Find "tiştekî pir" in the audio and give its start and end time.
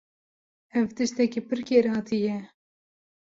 0.95-1.59